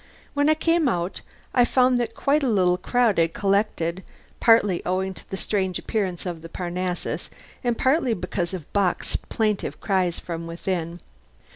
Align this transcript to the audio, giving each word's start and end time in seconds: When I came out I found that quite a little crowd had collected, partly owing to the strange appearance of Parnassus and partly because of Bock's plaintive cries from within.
When 0.33 0.49
I 0.49 0.55
came 0.55 0.87
out 0.89 1.21
I 1.53 1.63
found 1.63 1.99
that 1.99 2.15
quite 2.15 2.41
a 2.41 2.49
little 2.49 2.79
crowd 2.79 3.19
had 3.19 3.35
collected, 3.35 4.01
partly 4.39 4.81
owing 4.83 5.13
to 5.13 5.29
the 5.29 5.37
strange 5.37 5.77
appearance 5.77 6.25
of 6.25 6.43
Parnassus 6.51 7.29
and 7.63 7.77
partly 7.77 8.15
because 8.15 8.51
of 8.55 8.73
Bock's 8.73 9.15
plaintive 9.15 9.79
cries 9.79 10.17
from 10.17 10.47
within. 10.47 11.01